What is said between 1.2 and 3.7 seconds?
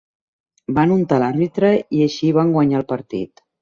l'àrbitre i així van guanyar el partit.